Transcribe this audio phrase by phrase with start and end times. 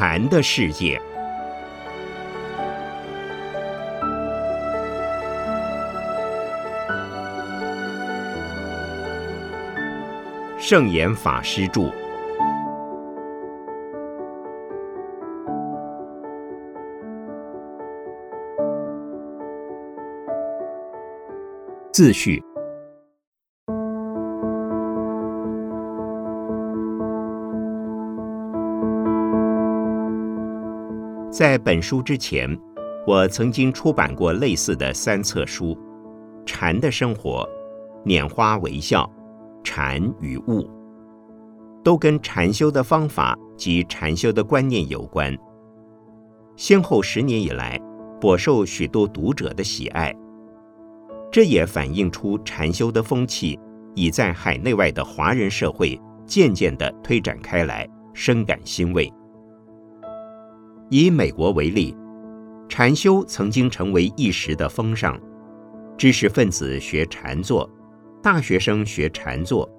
[0.00, 0.98] 禅的世界。
[10.58, 11.92] 圣严法师著。
[21.92, 22.42] 自序。
[31.40, 32.54] 在本书之前，
[33.06, 35.74] 我曾经出版过类似的三册书，
[36.44, 37.48] 《禅的生活》
[38.28, 39.04] 《拈花微笑》
[39.64, 40.60] 《禅与物》，
[41.82, 45.34] 都跟禅修的方法及禅修的观念有关。
[46.56, 47.80] 先后十年以来，
[48.20, 50.14] 颇受许多读者的喜爱。
[51.32, 53.58] 这也反映出禅修的风气
[53.94, 59.10] 已在海内外的华人社会渐渐地推展开来，深感欣慰。
[60.90, 61.96] 以美国为例，
[62.68, 65.16] 禅修曾经成为一时的风尚，
[65.96, 67.70] 知识分子学禅坐，
[68.20, 69.70] 大学生学禅坐，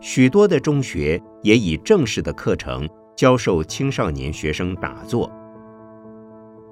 [0.00, 5.30] 许多的中学也以正式的课程教授青少年学生打坐。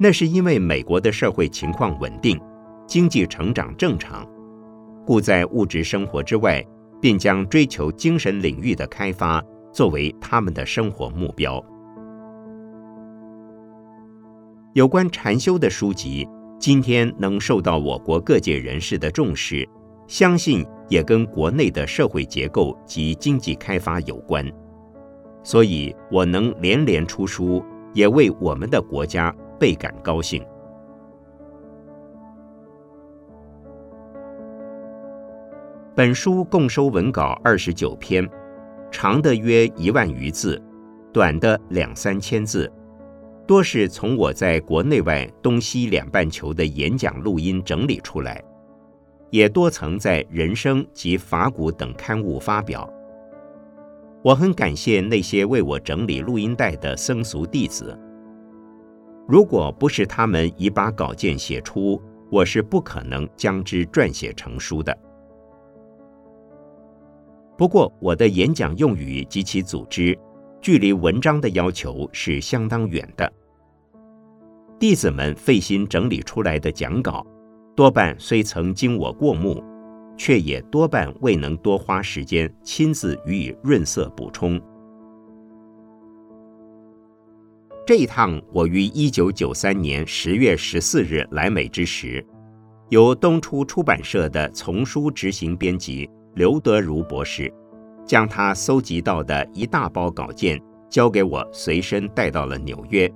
[0.01, 2.41] 那是因为美国的社会情况稳定，
[2.87, 4.27] 经济成长正常，
[5.05, 6.65] 故在物质生活之外，
[6.99, 11.63] 便将追求精神领域的开发作为他们的生活目标。
[14.75, 16.27] 有关禅修的书籍，
[16.59, 19.69] 今天能受到我国各界人士的重视，
[20.07, 24.51] 相信也跟国内的社会结构及经济开发有关。
[25.45, 30.43] 所以，我能连连出书，也为我们的国家倍感高兴。
[35.95, 38.27] 本书共收文稿二十九篇，
[38.91, 40.59] 长的约一万余字，
[41.13, 42.73] 短的两三千字。
[43.47, 48.43] 多是从我在国内外东西两半球的演讲录音整理出来，
[49.31, 52.89] 也多曾在《人生》及《法古》等刊物发表。
[54.23, 57.99] 我很感谢那些为我整理录音带的僧俗弟子。
[59.27, 62.01] 如果不是他们已把稿件写出，
[62.31, 64.97] 我是不可能将之撰写成书的。
[67.59, 70.17] 不过，我的演讲用语及其组织。
[70.63, 73.31] 距离文章的要求是相当远的。
[74.79, 77.27] 弟子们费心整理出来的讲稿，
[77.75, 79.63] 多半虽曾经我过目，
[80.17, 84.61] 却也多半未能多花时间亲自予以润色补充。
[87.85, 92.25] 这一趟，我于一九九三年十月十四日来美之时，
[92.89, 97.53] 由东初出版社的丛书执行编辑刘德如博士。
[98.05, 103.11] 将他搜集到的一大包稿件交给我，随身带到了纽约，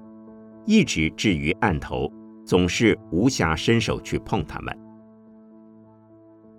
[0.65, 2.11] 一直置于案头，
[2.45, 4.77] 总是无暇伸手去碰它们。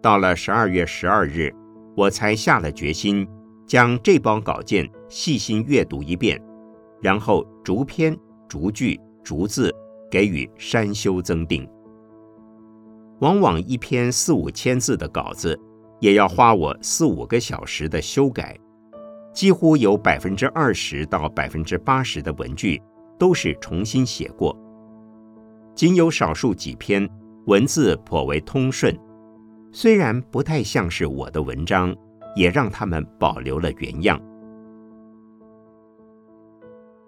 [0.01, 1.53] 到了十二月十二日，
[1.95, 3.27] 我才下了决心，
[3.65, 6.39] 将这包稿件细心阅读一遍，
[7.01, 8.15] 然后逐篇、
[8.47, 9.73] 逐句、逐字
[10.11, 11.67] 给予删修增订。
[13.19, 15.59] 往往一篇四五千字的稿子。
[15.99, 18.57] 也要花我四五个小时的修改，
[19.33, 22.81] 几乎有百分之二十到百分之八十的文句
[23.17, 24.55] 都是重新写过，
[25.75, 27.07] 仅有少数几篇
[27.45, 28.97] 文字颇为通顺，
[29.71, 31.95] 虽然不太像是我的文章，
[32.35, 34.21] 也让他们保留了原样。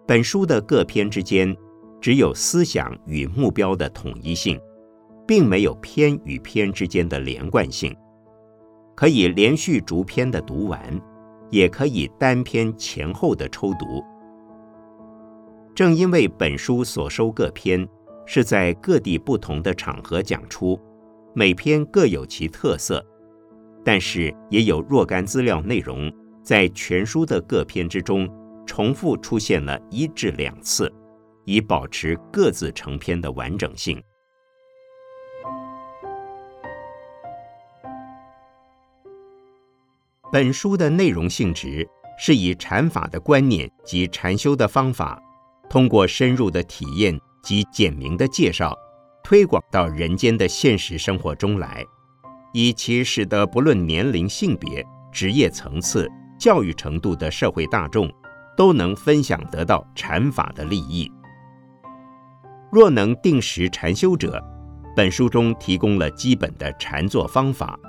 [0.07, 1.55] 本书的各篇之间
[2.01, 4.59] 只有思想与目标的统一性，
[5.27, 7.95] 并没有篇与篇之间的连贯性。
[8.99, 10.81] 可以连续逐篇的读完，
[11.49, 14.03] 也可以单篇前后的抽读。
[15.73, 17.87] 正因为本书所收各篇
[18.25, 20.77] 是在各地不同的场合讲出，
[21.33, 23.01] 每篇各有其特色，
[23.85, 26.11] 但是也有若干资料内容
[26.43, 28.29] 在全书的各篇之中
[28.65, 30.91] 重复出现了一至两次，
[31.45, 33.97] 以保持各自成篇的完整性。
[40.31, 41.87] 本书的内容性质
[42.19, 45.19] 是以禅法的观念及禅修的方法，
[45.67, 48.77] 通过深入的体验及简明的介绍，
[49.23, 51.83] 推广到人间的现实生活中来，
[52.53, 56.07] 以其使得不论年龄、性别、职业层次、
[56.39, 58.07] 教育程度的社会大众，
[58.55, 61.11] 都能分享得到禅法的利益。
[62.71, 64.39] 若能定时禅修者，
[64.95, 67.79] 本书中提供了基本的禅坐方法。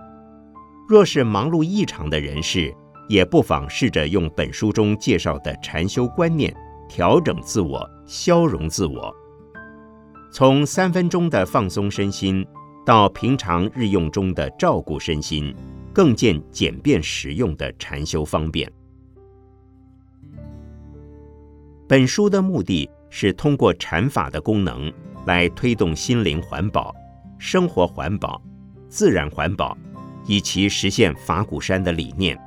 [0.90, 2.74] 若是忙碌异常的人士，
[3.08, 6.52] 也不妨试着用本书中介绍的禅修观念
[6.88, 9.14] 调整自我、消融自我。
[10.32, 12.44] 从三分钟的放松身心，
[12.84, 15.54] 到平常日用中的照顾身心，
[15.94, 18.68] 更见简便实用的禅修方便。
[21.86, 24.92] 本书的目的是通过禅法的功能，
[25.24, 26.92] 来推动心灵环保、
[27.38, 28.42] 生活环保、
[28.88, 29.78] 自然环保，
[30.26, 32.38] 以其实现法鼓山的理念，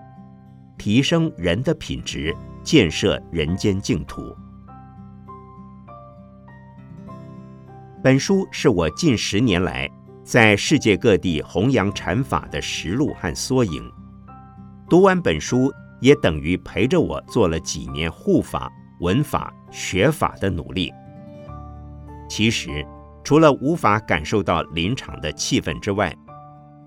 [0.77, 4.35] 提升人的品质，建设人间净土。
[8.03, 9.89] 本书是我近十年来
[10.23, 13.83] 在世界各地弘扬禅法的实录和缩影。
[14.89, 15.71] 读完本书，
[16.01, 18.71] 也等于陪着我做了几年护法。
[18.99, 20.89] 文法学法的努力，
[22.29, 22.85] 其实
[23.21, 26.15] 除了无法感受到临场的气氛之外，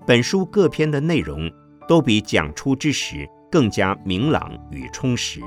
[0.07, 1.51] 本书各篇的内容
[1.85, 5.41] 都比讲出之时更加明朗与充实。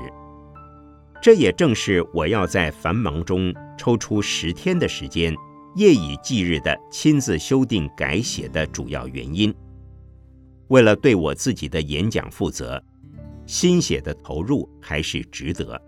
[1.19, 5.35] 这也正是我要在繁忙中抽出十天的时间，
[5.75, 9.51] 夜以继日的亲自修订改写的主要原因。
[10.67, 12.79] 为了对我自己的演讲负责，
[13.47, 15.81] 心血的投入还是值得。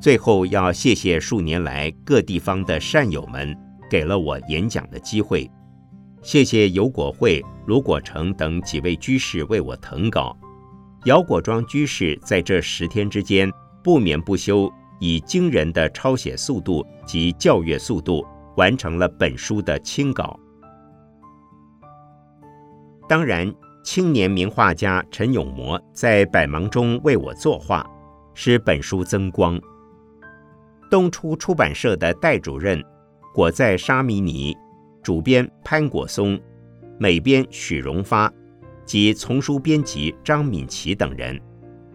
[0.00, 3.54] 最后要谢谢数年来各地方的善友们
[3.88, 5.50] 给了我演讲的机会，
[6.22, 10.36] 谢谢尤果会、卢果成等几位居士为我誊稿，
[11.04, 13.50] 姚果庄居士在这十天之间
[13.82, 18.26] 不眠不休，以惊人的抄写速度及校阅速度
[18.56, 20.38] 完成了本书的清稿。
[23.08, 23.50] 当然，
[23.84, 27.88] 青年名画家陈永模在百忙中为我作画，
[28.34, 29.58] 使本书增光。
[30.90, 32.84] 东初出版社的代主任
[33.38, 34.52] 果在沙弥尼、
[35.00, 36.36] 主编潘果松、
[36.98, 38.28] 美编许荣发
[38.84, 41.40] 及丛书编辑张敏琪等人，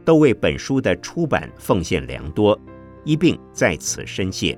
[0.06, 2.58] 都为本书的出版奉献良多，
[3.04, 4.58] 一并在此深谢。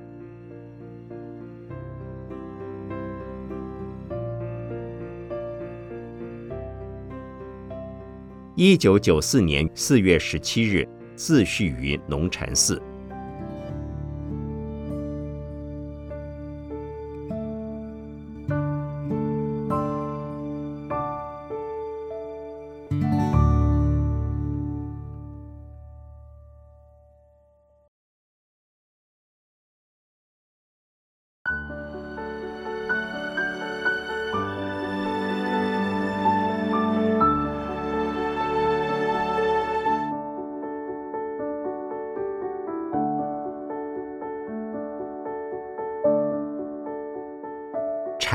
[8.54, 12.80] 一九九四年四月十七日，自序于龙禅寺。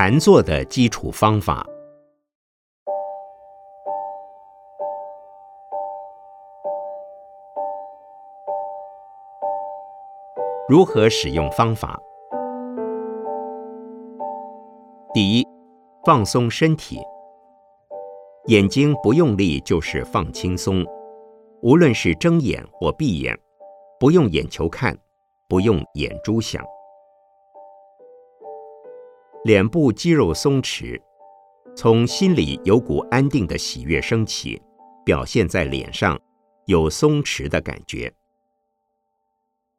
[0.04, 1.64] 禅坐的基础方法，
[10.68, 12.02] 如何使用方法？
[15.14, 15.48] 第一，
[16.04, 17.00] 放松身体，
[18.48, 20.84] 眼睛不用力就是放轻松，
[21.62, 23.40] 无论是睁眼或闭眼，
[24.00, 24.98] 不用眼球看，
[25.48, 26.66] 不用眼珠想。
[29.44, 31.02] 脸部肌肉松弛，
[31.76, 34.62] 从心里有股安定的喜悦升起，
[35.04, 36.20] 表现在脸上，
[36.68, 38.14] 有松弛的感觉。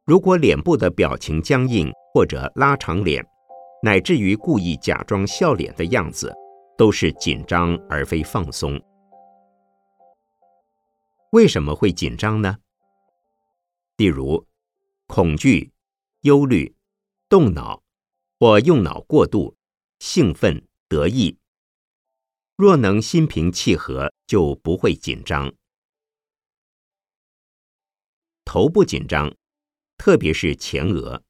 [0.05, 3.25] 如果脸部的表情僵硬或者拉长脸，
[3.85, 6.35] 乃至于故意假装笑脸的样子，
[6.77, 8.81] 都是紧张而非放松。
[11.31, 12.57] 为什么会紧张呢？
[13.97, 14.45] 例如，
[15.07, 15.71] 恐惧、
[16.23, 16.75] 忧虑、
[17.29, 17.82] 动脑。
[18.43, 19.57] 或用脑过度、
[20.01, 21.39] 兴奋、得意。
[22.57, 25.55] 若能心平气和，就不会紧张。
[28.45, 29.33] 头部紧张，
[29.97, 31.23] 特别是前额。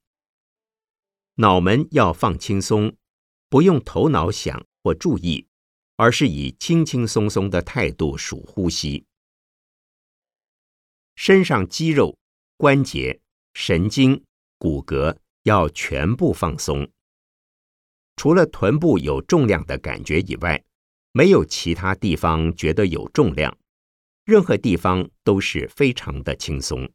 [1.34, 2.96] 脑门要放轻松，
[3.50, 5.46] 不用头脑想或注意，
[5.96, 9.04] 而是以轻轻松松的态度数呼吸。
[11.16, 12.16] 身上肌肉、
[12.56, 13.20] 关节、
[13.52, 14.24] 神经、
[14.56, 16.90] 骨骼要全部放松。
[18.22, 20.62] 除了臀部有重量的感觉以外，
[21.10, 23.58] 没有其他地方觉得有重量，
[24.22, 26.88] 任何地方都是非常的轻松。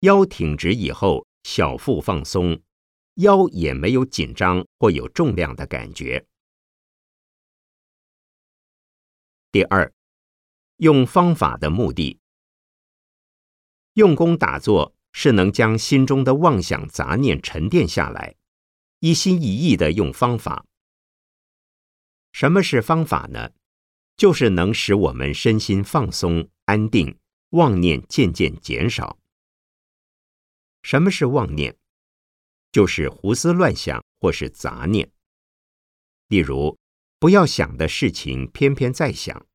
[0.00, 2.60] 腰挺直以后，小腹放松，
[3.14, 6.26] 腰也没有紧张或有重量的感觉。
[9.50, 9.90] 第二，
[10.76, 12.20] 用方法的目的，
[13.94, 18.34] 用功打坐是能将心中的妄想杂念沉淀下来。
[19.00, 20.64] 一心一意的用方法。
[22.32, 23.50] 什么是方法呢？
[24.16, 27.16] 就是能使我们身心放松、安定，
[27.50, 29.18] 妄念渐渐减少。
[30.82, 31.76] 什么是妄念？
[32.72, 35.10] 就是胡思乱想或是杂念。
[36.26, 36.76] 例如，
[37.18, 39.46] 不要想的事情偏偏在想，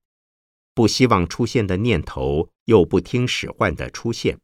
[0.74, 4.40] 不希望出现的念头又不听使唤的出现，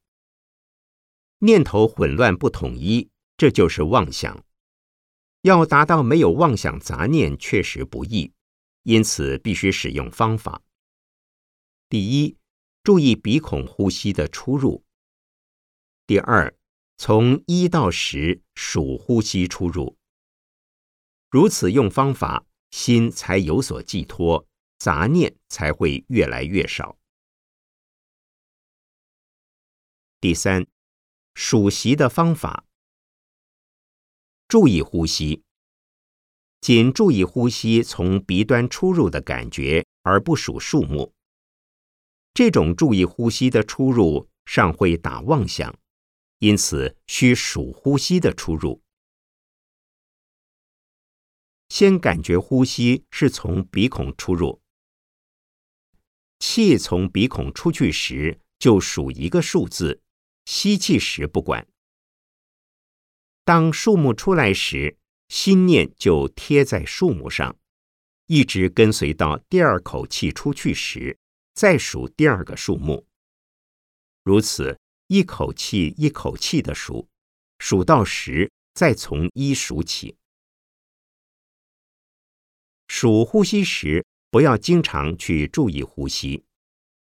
[1.40, 4.46] 念头混乱不统一，这就是妄想。
[5.42, 8.34] 要达到没有妄想杂念，确实不易，
[8.84, 10.62] 因此必须使用方法。
[11.88, 12.38] 第一，
[12.84, 14.84] 注意鼻孔呼吸的出入；
[16.06, 16.54] 第二，
[16.98, 19.98] 从一到十数呼吸出入。
[21.30, 24.46] 如此用方法，心才有所寄托，
[24.78, 26.98] 杂念才会越来越少。
[30.20, 30.68] 第三，
[31.34, 32.66] 数息的方法。
[34.50, 35.44] 注意呼吸，
[36.60, 41.14] 仅注意呼吸从鼻端出入的感觉，而不数数目。
[42.34, 45.78] 这种注意呼吸的出入尚会打妄想，
[46.40, 48.82] 因此需数呼吸的出入。
[51.68, 54.60] 先感觉呼吸是从鼻孔出入，
[56.40, 60.02] 气从鼻孔出去时就数一个数字，
[60.46, 61.68] 吸气时不管。
[63.50, 64.96] 当树木出来时，
[65.28, 67.58] 心念就贴在树木上，
[68.28, 71.18] 一直跟随到第二口气出去时，
[71.56, 73.08] 再数第二个树木。
[74.24, 77.10] 如此一口气一口气的数，
[77.58, 80.16] 数到十，再从一数起。
[82.88, 86.46] 数呼吸时，不要经常去注意呼吸，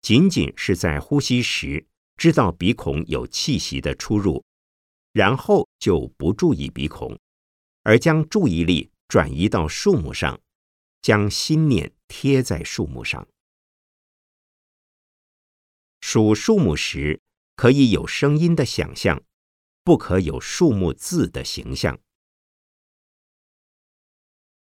[0.04, 4.46] 仅仅是在呼吸时知道鼻孔有气息的出入。
[5.18, 7.18] 然后就不注意鼻孔，
[7.82, 10.40] 而将注意力转移到树木上，
[11.02, 13.28] 将心念贴在树木上。
[16.02, 17.20] 数树木时，
[17.56, 19.24] 可以有声音的想象，
[19.84, 22.00] 不可有树木字的形象。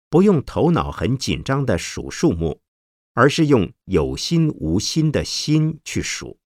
[0.08, 2.60] 不用头脑很紧张的数树木，
[3.14, 6.38] 而是用有心无心的心去数。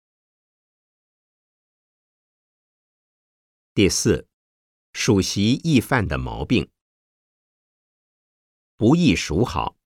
[3.79, 4.27] 第四，
[4.93, 6.69] 数习易犯的毛病，
[8.77, 9.77] 不易数好。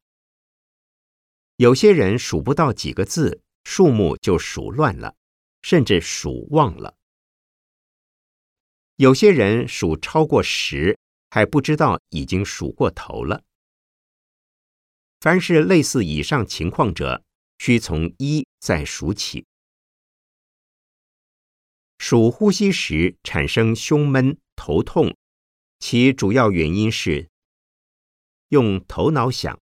[1.56, 5.14] 有些人数不到几个字，数目就数乱了，
[5.60, 6.96] 甚至数忘了。
[8.96, 13.44] 有些人数超过十，还不知道已经数过头了。
[15.20, 17.22] 凡是类似以上情况者，
[17.58, 19.44] 需从一再数起。
[22.04, 25.16] 数呼吸时产生胸闷、头痛，
[25.78, 27.30] 其主要原因是
[28.48, 29.62] 用头脑想，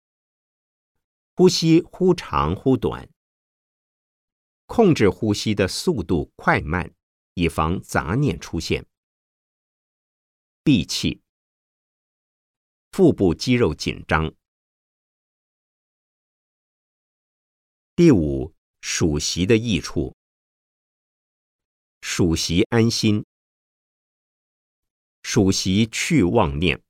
[1.36, 3.08] 呼吸忽长忽短，
[4.66, 6.92] 控制呼吸的速度快慢，
[7.34, 8.84] 以防杂念出现。
[10.64, 11.22] 闭气，
[12.90, 14.34] 腹部肌肉紧张。
[17.94, 20.16] 第五，数息的益处。
[22.16, 23.26] 属习安心，
[25.24, 26.80] 属习去妄念，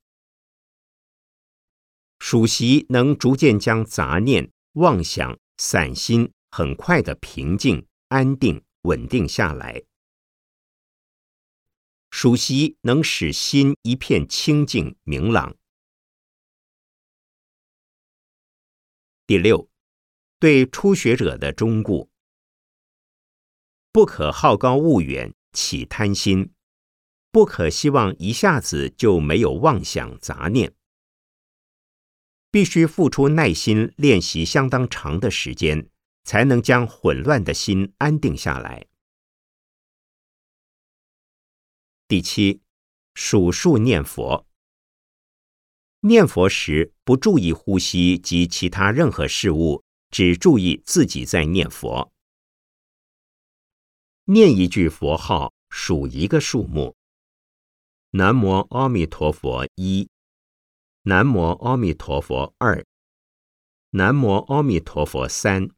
[2.19, 9.81] 属习能逐渐将杂念、妄想、散心很快的平静、安定、稳定下来。
[12.11, 15.55] 属习能使心一片清净明朗。
[19.25, 19.67] 第六，
[20.37, 22.11] 对初学者的忠固。
[23.95, 26.49] 不可好高骛远，起贪心；
[27.31, 30.75] 不可希望一下子就没有妄想杂念。
[32.51, 35.87] 必须付出耐心练习相当长的时间，
[36.25, 38.85] 才能将混乱的心安定下来。
[42.09, 42.59] 第七，
[43.13, 44.45] 数数念佛。
[46.01, 52.11] 念佛时不注意呼吸及其他任何事物，只注意自己在念佛。
[54.27, 56.95] 念一句佛号，数一个数目。
[58.09, 60.09] 南无阿弥陀佛一，
[61.03, 62.83] 南无阿弥陀佛二，
[63.91, 65.69] 南无阿弥陀佛三，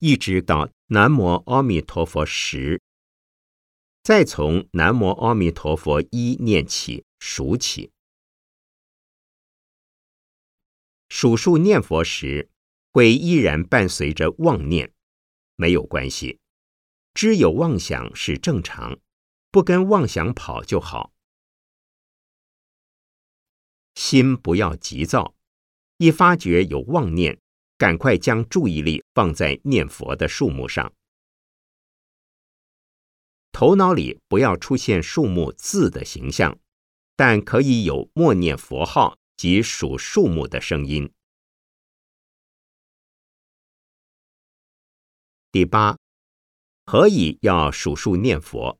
[0.00, 2.82] 一直到南无阿弥陀佛十。
[4.02, 7.92] 再从南无阿弥陀佛一念起数起。
[11.08, 12.50] 数数念佛时，
[12.90, 14.92] 会依然伴随着妄念，
[15.54, 16.40] 没有关系。
[17.16, 19.00] 知有妄想是正常，
[19.50, 21.14] 不跟妄想跑就好。
[23.94, 25.34] 心不要急躁，
[25.96, 27.40] 一发觉有妄念，
[27.78, 30.92] 赶快将注意力放在念佛的数目上。
[33.50, 36.58] 头脑里不要出现数目字的形象，
[37.16, 41.10] 但可以有默念佛号及数数目的声音。
[45.50, 45.96] 第八，
[46.88, 48.78] 何以要数数念佛？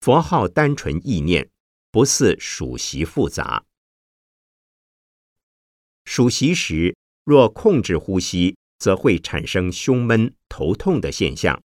[0.00, 1.50] 佛号单纯意念，
[1.90, 3.66] 不似数息复杂。
[6.06, 11.62] 数息时，若控制呼吸，则会产生胸闷、头痛的现象。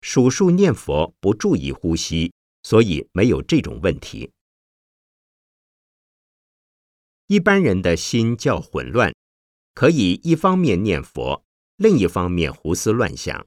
[0.00, 4.32] 数数念佛不注意呼吸，所以没有这种问题。
[7.26, 9.14] 一般人的心较混乱，
[9.74, 11.44] 可以一方面念佛，
[11.76, 13.46] 另一方面胡思乱想，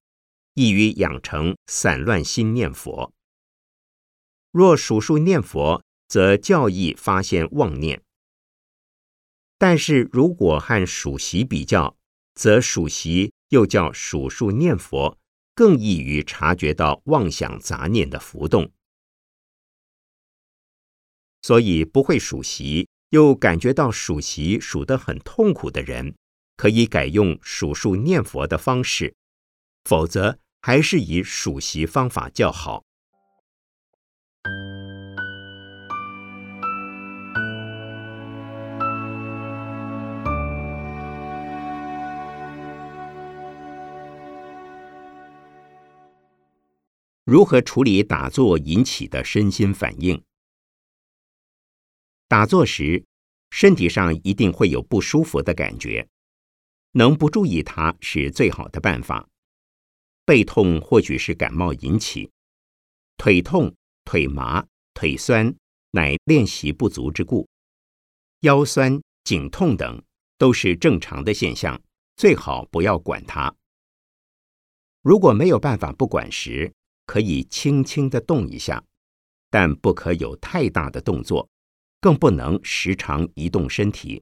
[0.54, 3.14] 易于养成散乱心念佛。
[4.52, 8.02] 若数数念佛，则较易发现妄念。
[9.58, 11.98] 但是如果和数习比较，
[12.34, 15.18] 则数习又叫数数念佛。
[15.56, 18.72] 更易于察觉到妄想杂念的浮动，
[21.42, 26.16] 所以不会数习又感觉到数习数得很痛苦的人，
[26.60, 29.16] 可以改用数数念佛的方式，
[29.86, 32.84] 否则还是以数息方法较好。
[47.24, 50.22] 如何处理打坐引起的身心反应？
[52.28, 53.06] 打坐时，
[53.50, 56.10] 身体上一定会有不舒服的感觉，
[56.92, 59.28] 能不注意它是最好的办法。
[60.26, 62.30] 背痛或许是感冒引起，
[63.18, 65.56] 腿痛、腿麻、腿酸
[65.92, 67.48] 乃练习不足之故，
[68.42, 70.02] 腰酸、颈痛等
[70.38, 71.82] 都是正常的现象，
[72.16, 73.56] 最好不要管它。
[75.02, 76.72] 如果没有办法不管时，
[77.06, 78.84] 可以轻轻的动一下，
[79.50, 81.50] 但不可有太大的动作，
[82.00, 84.22] 更不能时常移动身体，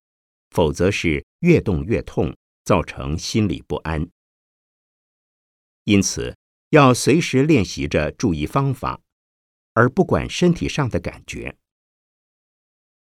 [0.52, 2.34] 否则是越动越痛，
[2.68, 4.10] 造成心理不安。
[5.86, 6.36] 因此，
[6.72, 9.00] 要随时练习着注意方法，
[9.72, 11.56] 而不管身体上的感觉。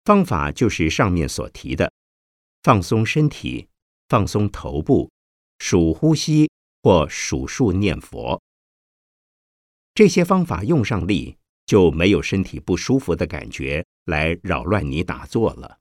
[0.03, 1.93] 方法就是上面所提的：
[2.63, 3.67] 放松身体，
[4.09, 5.11] 放松头部，
[5.59, 6.49] 数呼吸
[6.81, 8.41] 或数数念佛。
[9.93, 15.80] 这些方法用上力，就没有身体不舒服的感觉来扰乱你打坐了。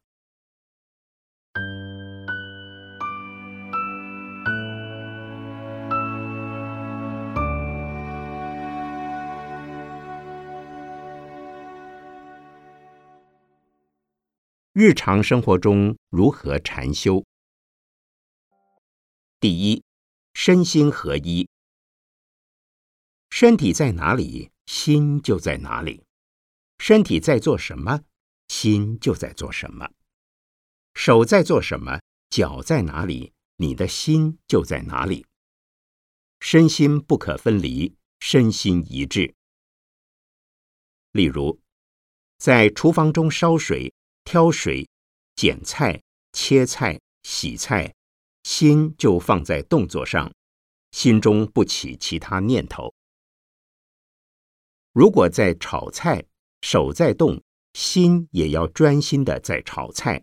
[14.73, 17.25] 日常生活中如何禅修？
[19.41, 19.83] 第一，
[20.33, 21.49] 身心合一。
[23.31, 26.05] 身体在哪里，心就在哪里；
[26.79, 28.05] 身体在做什么，
[28.47, 29.89] 心就在做什么；
[30.95, 35.27] 手在做什么，脚在哪里，你的心就在哪里。
[36.39, 39.35] 身心不可分离，身心一致。
[41.11, 41.61] 例如，
[42.39, 43.93] 在厨房中烧水、
[44.25, 44.89] 挑水、
[45.35, 46.01] 剪菜、
[46.33, 47.93] 切菜、洗菜，
[48.45, 50.33] 心就放在动作上，
[50.93, 52.93] 心中不起其他念头。
[54.93, 56.25] 如果在炒菜，
[56.63, 57.43] 手在动，
[57.75, 60.23] 心也要专心的在炒菜，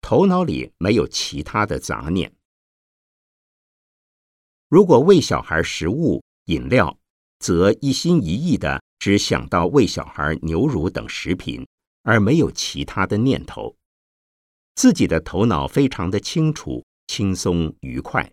[0.00, 2.34] 头脑里没有其他的杂念。
[4.68, 6.98] 如果喂小孩食物、饮料，
[7.38, 11.66] 则一心一意的只想到喂小孩牛乳等食品，
[12.08, 13.76] 而没有其他的念头，
[14.74, 18.32] 自己的头脑非常的清楚、轻松、愉快。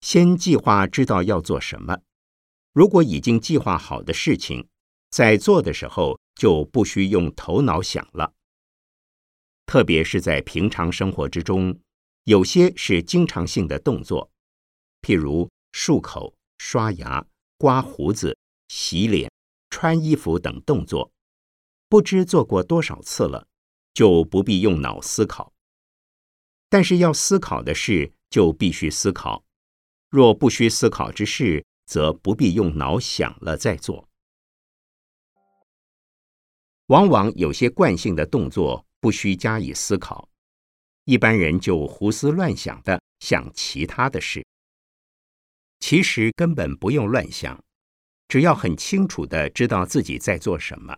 [0.00, 1.96] 先计划知道要做什么。
[2.72, 4.66] 如果已经计划好的事情，
[5.10, 8.34] 在做的时候就不需用头脑想了。
[9.64, 11.78] 特别是在平常生活之中，
[12.24, 14.28] 有些是经常性的动作，
[15.00, 17.24] 譬如漱口、刷牙、
[17.58, 19.30] 刮胡子、洗脸、
[19.70, 21.11] 穿衣服等动作，
[21.92, 23.46] 不知做过多少次了，
[23.92, 25.52] 就不必用脑思考。
[26.70, 29.44] 但是要思考的事，就必须思考；
[30.08, 34.08] 若不需思考之事，则不必用脑想了再做。
[36.86, 40.30] 往往有些惯性的动作不需加以思考，
[41.04, 44.42] 一般人就胡思乱想的想其他的事。
[45.80, 47.62] 其实根本不用乱想，
[48.28, 50.96] 只要很清楚的知道自己在做什么。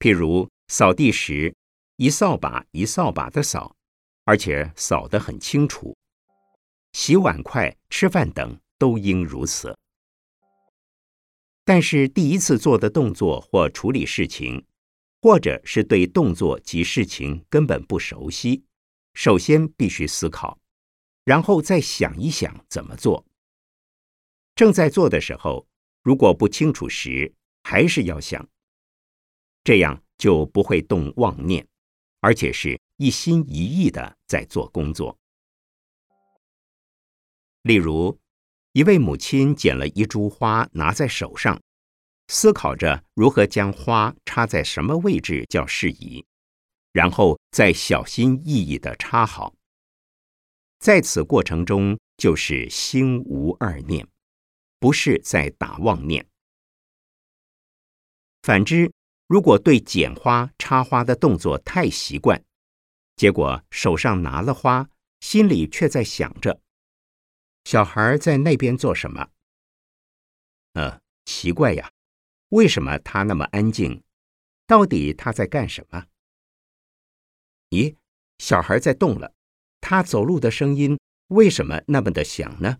[0.00, 1.54] 譬如扫地时，
[1.96, 3.76] 一扫把一扫把的扫，
[4.24, 5.94] 而且扫得很清楚。
[6.92, 9.76] 洗碗筷、吃饭等都应如此。
[11.66, 14.64] 但是第一次做的动作或处理事情，
[15.20, 18.64] 或者是对动作及事情根本不熟悉，
[19.12, 20.58] 首先必须思考，
[21.24, 23.26] 然后再想一想怎么做。
[24.54, 25.68] 正在做的时候，
[26.02, 28.48] 如果不清楚时，还是要想，
[29.64, 31.66] 这样就不会动妄念，
[32.20, 35.18] 而且是一心一意的在做工作。
[37.62, 38.18] 例如，
[38.72, 41.60] 一位母亲捡了一株花，拿在手上，
[42.28, 46.24] 思考着如何将花插在什么位置较适宜，
[46.92, 49.54] 然后再小心翼翼的插好。
[50.78, 54.08] 在此过程中，就是心无二念，
[54.78, 56.26] 不是在打妄念。
[58.42, 58.90] 反之，
[59.30, 62.44] 如果对捡花、插花的动作太习惯，
[63.14, 64.90] 结果手上拿了花，
[65.20, 66.60] 心里却在想着。
[67.62, 69.30] 小孩在那边做什么？
[70.72, 71.92] 呃，奇怪呀，
[72.48, 74.02] 为什么他那么安静？
[74.66, 76.06] 到底他在干什么？
[77.68, 77.94] 咦，
[78.38, 79.32] 小孩在动了，
[79.80, 82.78] 他走路的声音为什么那么的响呢？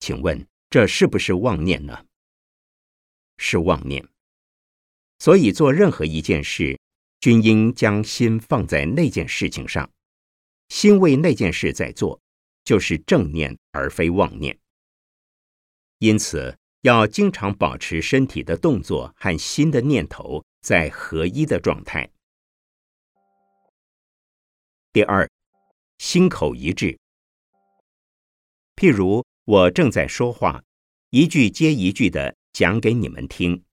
[0.00, 2.06] 请问这是不是妄念呢？
[3.36, 4.08] 是妄念。
[5.22, 6.76] 所以做任何一件事，
[7.20, 9.88] 均应将心放在那件事情上，
[10.68, 12.20] 心为那件事在做。
[12.64, 14.58] 就是正念而非妄念，
[15.98, 22.10] 因此要经常保持身体的动作和心的念头在合一的状态。
[24.92, 25.28] 第二，
[25.98, 26.98] 心口一致。
[28.76, 30.62] 譬如我正在说话，
[31.10, 33.64] 一句接一句的讲给你们听，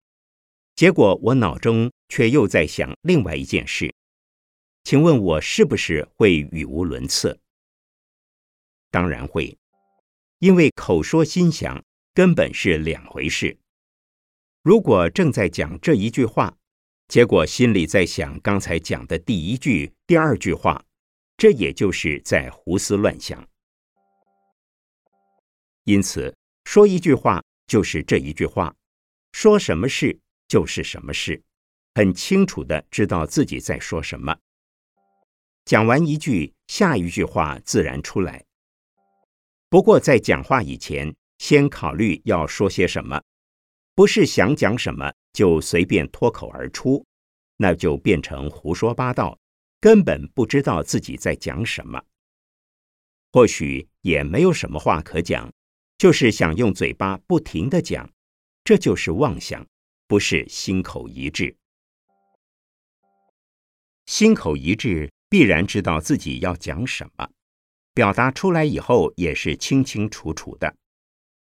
[0.79, 3.93] 结果我脑中却又在想另外一件事，
[4.85, 7.37] 请问我是不是会语无伦次？
[8.89, 9.57] 当然会，
[10.37, 13.57] 因为口说心想根本是两回事。
[14.63, 16.57] 如果正在讲这一句话，
[17.09, 20.85] 结果心里在想刚才讲的第一句、第二句话，
[21.35, 23.45] 这也就是在胡思乱想。
[25.83, 28.73] 因此，说一句话就是这一句话，
[29.33, 30.17] 说什么事
[30.49, 31.41] 就是什么事，
[31.95, 34.37] 很清楚的知道自己在说什么。
[35.63, 38.43] 讲完一句，下一句话自然出来。
[39.69, 43.21] 不过，在讲话以前，先考虑要说些什么，
[43.93, 47.05] 不是想讲什么就随便脱口而出，
[47.57, 49.37] 那就变成胡说八道，
[49.79, 52.01] 根本不知道自己在讲什么。
[53.31, 55.53] 或许也没有什么话可讲，
[55.99, 58.09] 就是想用嘴巴不停的讲，
[58.63, 59.63] 这就是妄想，
[60.09, 61.55] 不是心口一致。
[64.07, 67.29] 心口一致，必然知道自己要讲什么。
[67.93, 70.75] 表达出来以后也是清清楚楚的，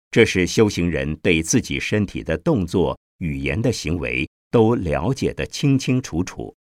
[0.09, 6.55] 这是修行人对自己身体的动作、语言的行为都了解的清清楚楚，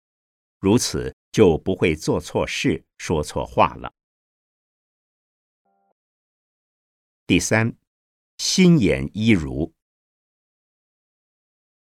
[0.60, 3.94] 如此就不会做错事、说错话了。
[7.26, 7.74] 第三，
[8.38, 9.74] 心眼一如，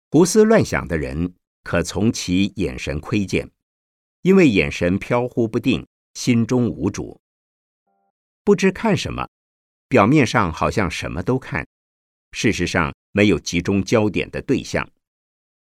[0.10, 3.52] 胡思乱想的人可从其眼神窥见，
[4.22, 7.20] 因为眼神飘忽不定，心中无主。
[8.46, 9.28] 不知看什么，
[9.90, 11.68] 表面上好像什么都看，
[12.32, 14.90] 事实上没有集中焦点的对象，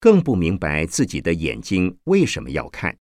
[0.01, 2.97] 更不明白自己的眼睛为什么要看，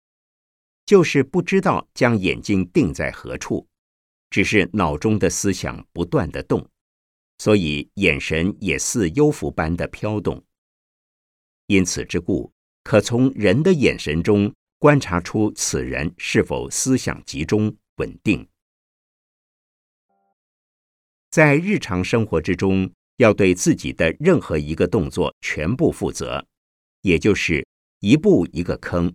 [0.86, 3.66] 就是不知道将眼睛定在何处，
[4.30, 6.68] 只是脑中的思想不断的动，
[7.38, 10.44] 所以眼神也似幽浮般的飘动。
[11.70, 12.52] 因此之故，
[12.84, 18.48] 可从人的眼神中观察出此人是否思想集中稳定。
[21.30, 26.44] 在日常生活之中，要对自己的任何一个动作全部负责，
[27.02, 27.64] 也就是
[28.00, 29.14] 一步一个坑，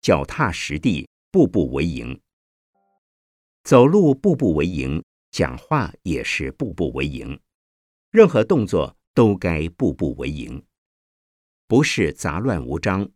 [0.00, 2.16] 脚踏实地，步步为营。
[3.64, 7.36] 走路步步为营，讲话也是步步为营，
[8.12, 10.64] 任何动作都该步步为营，
[11.68, 13.08] 不是杂乱无章，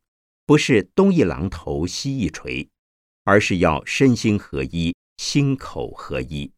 [0.45, 2.69] 不是东一榔头西一锤，
[3.23, 6.51] 而是要身心合一，心口合一。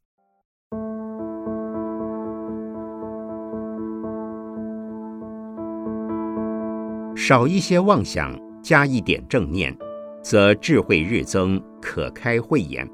[7.14, 9.76] 少一些妄想，加一点正念，
[10.22, 12.90] 则智慧日增，可开慧眼。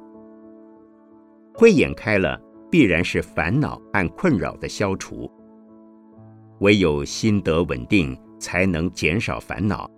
[1.54, 2.36] 慧眼开了，
[2.68, 5.30] 必然是烦恼和困扰的消除。
[6.58, 9.88] 唯有心得稳定，才能减少烦恼；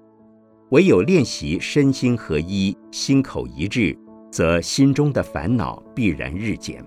[0.70, 3.96] 唯有练习身心合一、心口一致，
[4.31, 6.85] 则心中的烦恼必然日减。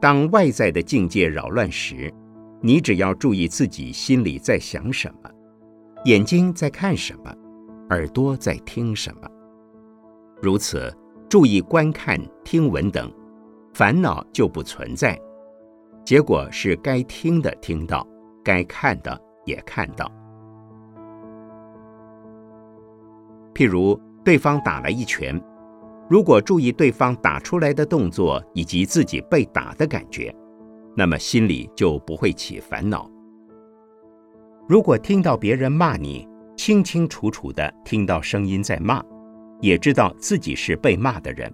[0.00, 2.12] 当外在的境界扰乱时，
[2.60, 5.30] 你只要注意自己心里在想什么，
[6.04, 7.34] 眼睛在看什么，
[7.90, 9.28] 耳朵在听什么。
[10.40, 10.92] 如此
[11.28, 13.12] 注意观看、听闻等，
[13.74, 15.18] 烦恼就不存在。
[16.04, 18.04] 结果是该听的听到，
[18.42, 20.10] 该看的也看到。
[23.54, 25.40] 譬如对方打了一拳。
[26.08, 30.34] 如果注意对方打出来的动作以及自己被打的感觉，
[30.94, 33.10] 那么心里就不会起烦恼。
[34.68, 39.02] 如果听到别人骂你，清清楚楚的听到声音在骂，
[39.62, 41.50] 也知道自己是被骂的人，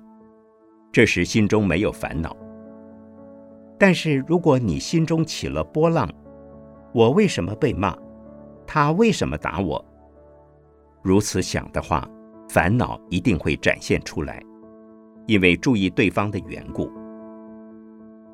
[0.90, 2.36] 这时心中没有烦恼。
[3.78, 6.08] 但是如果你心中起了波浪，
[6.92, 7.96] 我为什么被骂？
[8.66, 9.84] 他为什么打我？
[11.02, 12.08] 如此想的话，
[12.48, 14.42] 烦恼一定会展现出来。
[15.26, 16.90] 因为注意对方的缘故，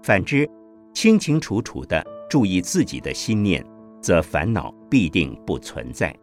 [0.03, 0.49] 反之，
[0.93, 3.65] 清清楚楚的注意自己的心念，
[4.01, 6.15] 则烦恼必定不存在。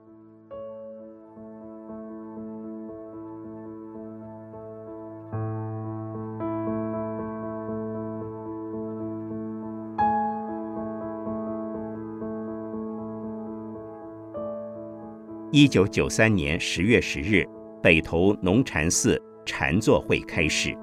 [15.53, 17.45] 一九九三年十月十日，
[17.83, 19.21] 北投农禅寺。
[19.45, 20.73] 禅坐会开始。